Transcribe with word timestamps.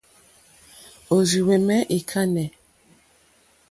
Òrzìhwɛ̀mɛ́ 1.15 1.77
î 1.97 1.99
kánɛ́. 2.09 2.47